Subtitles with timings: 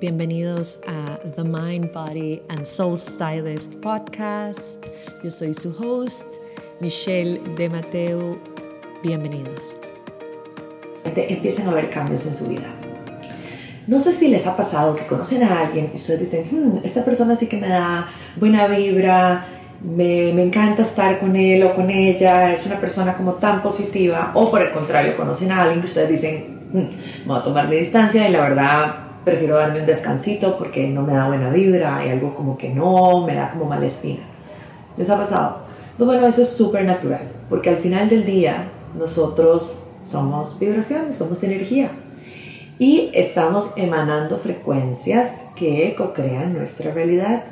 [0.00, 4.84] Bienvenidos a The Mind, Body and Soul Stylist podcast.
[5.22, 6.26] Yo soy su host,
[6.80, 8.30] Michelle de Mateo.
[9.04, 9.76] Bienvenidos.
[11.04, 12.66] Empiezan a haber cambios en su vida.
[13.86, 17.04] No sé si les ha pasado que conocen a alguien y ustedes dicen, hmm, esta
[17.04, 19.46] persona sí que me da buena vibra,
[19.80, 24.32] me, me, encanta estar con él o con ella, es una persona como tan positiva,
[24.34, 27.76] o por el contrario, conocen a alguien que ustedes dicen, hmm, voy a tomar mi
[27.76, 32.10] distancia y la verdad prefiero darme un descansito porque no me da buena vibra, hay
[32.10, 34.22] algo como que no, me da como mala espina.
[34.96, 35.58] ¿Les ha pasado?
[35.96, 41.42] Pues bueno, eso es súper natural, porque al final del día nosotros somos vibraciones, somos
[41.42, 41.90] energía
[42.78, 47.44] y estamos emanando frecuencias que co-crean nuestra realidad.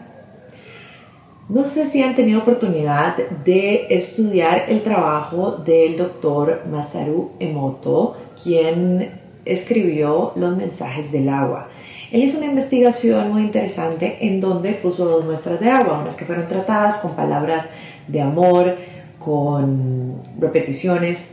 [1.48, 9.21] No sé si han tenido oportunidad de estudiar el trabajo del doctor Masaru Emoto, quien
[9.44, 11.68] escribió los mensajes del agua.
[12.10, 16.24] Él hizo una investigación muy interesante en donde puso dos muestras de agua, unas que
[16.24, 17.66] fueron tratadas con palabras
[18.06, 18.76] de amor,
[19.18, 21.30] con repeticiones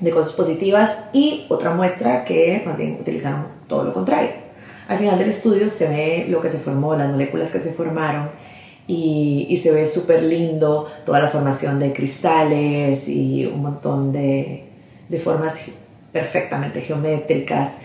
[0.00, 4.30] de cosas positivas y otra muestra que más bien utilizaron todo lo contrario.
[4.88, 8.30] Al final del estudio se ve lo que se formó, las moléculas que se formaron
[8.86, 14.64] y, y se ve súper lindo toda la formación de cristales y un montón de,
[15.08, 15.60] de formas
[16.12, 17.78] perfectamente geométricas.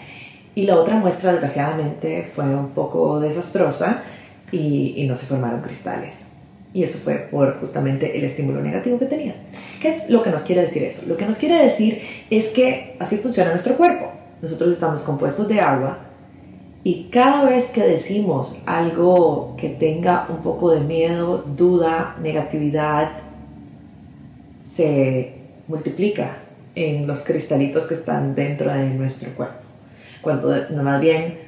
[0.54, 4.04] Y la otra muestra, desgraciadamente, fue un poco desastrosa
[4.52, 6.26] y, no se formaron cristales.
[6.74, 9.36] Y eso fue por justamente el estímulo negativo que tenía.
[9.82, 11.02] ¿Qué es lo que nos quiere decir eso?
[11.08, 14.12] Lo que nos quiere decir es que así funciona nuestro cuerpo.
[14.42, 16.00] Nosotros estamos compuestos de agua
[16.84, 23.12] y cada vez que decimos algo que tenga un poco de miedo, duda, negatividad,
[24.62, 25.34] se
[25.68, 26.38] multiplica
[26.78, 29.64] en los cristalitos que están dentro de nuestro cuerpo.
[30.22, 31.40] Cuando más bien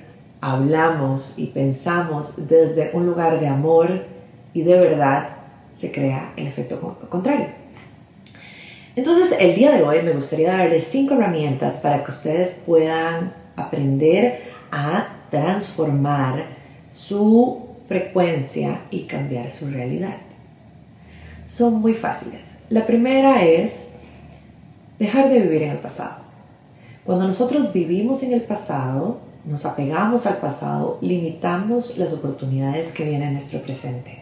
[0.41, 4.06] hablamos y pensamos desde un lugar de amor
[4.56, 5.29] y de verdad,
[5.75, 7.45] se crea el efecto contrario.
[8.95, 14.41] Entonces, el día de hoy me gustaría darles cinco herramientas para que ustedes puedan aprender
[14.72, 16.47] a transformar
[16.89, 20.18] su frecuencia y cambiar su realidad.
[21.45, 22.53] Son muy fáciles.
[22.72, 23.89] La primera es
[24.99, 26.17] dejar de vivir en el pasado.
[27.05, 33.29] Cuando nosotros vivimos en el pasado, nos apegamos al pasado, limitamos las oportunidades que vienen
[33.29, 34.21] en nuestro presente.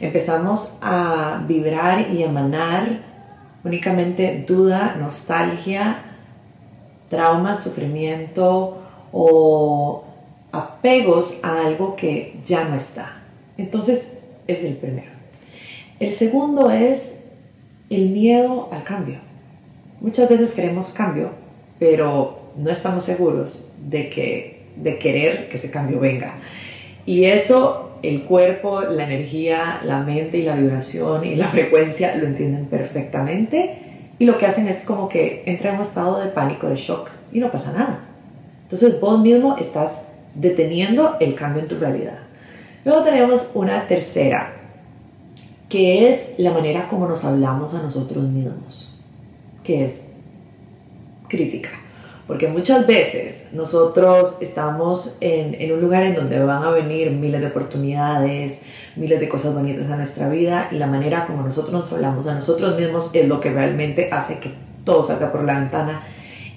[0.00, 3.00] Empezamos a vibrar y emanar
[3.64, 6.02] únicamente duda, nostalgia,
[7.08, 8.78] trauma, sufrimiento
[9.12, 10.04] o
[10.52, 13.22] apegos a algo que ya no está.
[13.56, 15.10] Entonces, es el primero.
[16.00, 17.22] El segundo es
[17.90, 19.29] el miedo al cambio.
[20.00, 21.28] Muchas veces queremos cambio,
[21.78, 26.36] pero no estamos seguros de, que, de querer que ese cambio venga.
[27.04, 32.26] Y eso el cuerpo, la energía, la mente y la vibración y la frecuencia lo
[32.26, 33.76] entienden perfectamente
[34.18, 37.10] y lo que hacen es como que entra en un estado de pánico, de shock
[37.30, 38.00] y no pasa nada.
[38.62, 40.02] Entonces vos mismo estás
[40.34, 42.18] deteniendo el cambio en tu realidad.
[42.86, 44.52] Luego tenemos una tercera,
[45.68, 48.89] que es la manera como nos hablamos a nosotros mismos
[49.64, 50.10] que es
[51.28, 51.70] crítica.
[52.26, 57.48] Porque muchas veces nosotros estamos en, un lugar en donde van a venir miles de
[57.48, 58.62] oportunidades,
[58.94, 62.34] miles de cosas bonitas a nuestra vida y la manera como nosotros nos hablamos a
[62.34, 64.52] nosotros mismos es lo que realmente hace que
[64.84, 66.04] todo salga por la ventana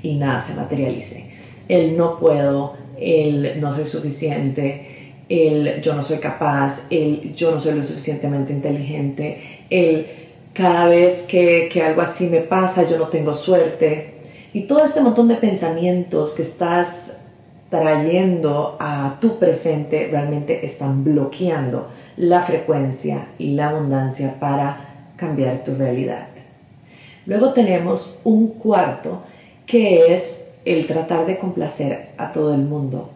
[0.03, 1.31] y nada se materialice.
[1.67, 7.59] El no puedo, el no soy suficiente, el yo no soy capaz, el yo no
[7.59, 10.22] soy lo suficientemente inteligente, el
[10.53, 14.13] cada vez que, algo así me pasa, yo no tengo suerte.
[14.53, 17.17] Y todo este montón de pensamientos que estás
[17.69, 25.73] trayendo a tu presente realmente están bloqueando la frecuencia y la abundancia para cambiar tu
[25.75, 26.27] realidad.
[27.25, 29.23] Luego tenemos un cuarto
[29.65, 33.09] que es el tratar de complacer a todo el mundo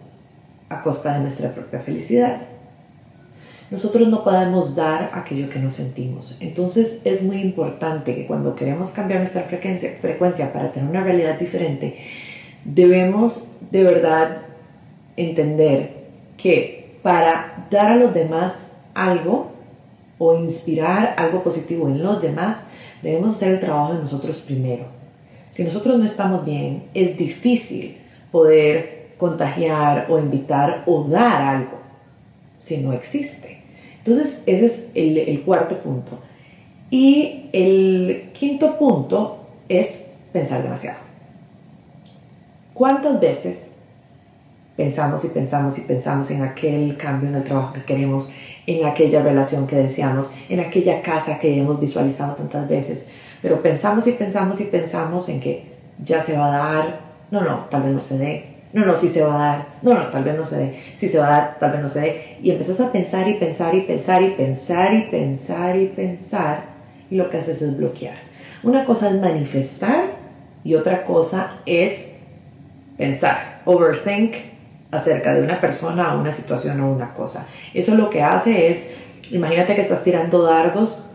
[0.70, 2.40] a costa de nuestra propia felicidad
[3.70, 6.38] nosotros no podemos dar aquello que no sentimos.
[6.40, 11.38] Entonces es muy importante que cuando queremos cambiar nuestra frecuencia, frecuencia para tener una realidad
[11.38, 11.98] diferente,
[12.64, 14.38] debemos de verdad
[15.18, 15.92] entender
[16.38, 19.52] que para dar a los demás algo
[20.18, 22.64] o inspirar algo positivo en los demás,
[23.02, 24.86] debemos hacer el trabajo de nosotros primero.
[25.50, 27.98] Si nosotros no estamos bien, es difícil
[28.32, 31.78] poder contagiar o invitar o dar algo
[32.58, 33.57] si no existe.
[34.08, 36.20] Entonces, ese es el, cuarto punto.
[36.90, 41.00] Y el quinto punto es pensar demasiado.
[42.74, 43.72] ¿Cuántas veces
[44.78, 48.30] pensamos y pensamos y pensamos en aquel cambio en el trabajo que queremos,
[48.68, 53.08] en aquella relación que deseamos, en aquella casa que hemos visualizado tantas veces.
[53.42, 55.64] Pero pensamos y pensamos y pensamos en que
[56.02, 57.00] ya se va a dar,
[57.32, 59.94] no, no, tal vez no se dé, no, no, sí se va a dar, no,
[59.94, 62.02] no, tal vez no se dé, sí se va a dar, tal vez no se
[62.02, 62.38] dé.
[62.42, 66.60] Y empezás a pensar y pensar y pensar y pensar y pensar y pensar
[67.10, 68.16] y lo que haces es bloquear.
[68.64, 70.06] Una cosa es manifestar
[70.64, 72.16] y otra cosa es
[72.98, 74.36] pensar, overthink
[74.92, 77.46] acerca de una persona una situación o una cosa.
[77.74, 78.88] Eso lo que hace es,
[79.32, 81.07] imagínate que estás tirando dardos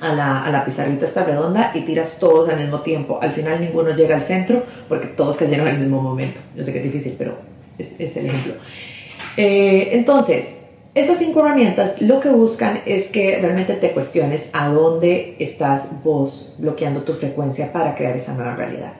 [0.00, 3.18] a la, a la pizarrita esta redonda y tiras todos al mismo tiempo.
[3.20, 6.40] Al final ninguno llega al centro porque todos cayeron el mismo momento.
[6.56, 7.36] Yo sé que es difícil, pero
[7.78, 8.54] es, es el ejemplo.
[9.36, 10.56] Eh, entonces,
[10.94, 16.54] estas cinco herramientas lo que buscan es que realmente te cuestiones a dónde estás vos
[16.58, 18.94] bloqueando tu frecuencia para crear esa nueva realidad.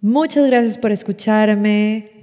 [0.00, 2.13] Muchas gracias por escucharme.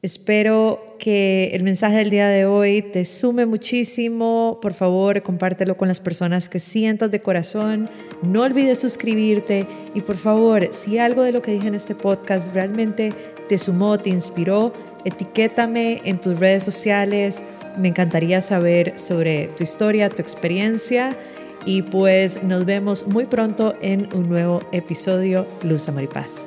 [0.00, 4.60] Espero que el mensaje del día de hoy te sume muchísimo.
[4.62, 7.88] Por favor, compártelo con las personas que sientas de corazón.
[8.22, 9.66] No olvides suscribirte
[9.96, 13.12] y por favor, si algo de lo que dije en este podcast realmente
[13.48, 14.72] te sumó, te inspiró,
[15.04, 17.42] etiquétame en tus redes sociales.
[17.76, 21.08] Me encantaría saber sobre tu historia, tu experiencia
[21.66, 26.46] y pues nos vemos muy pronto en un nuevo episodio Luz Amor y Paz.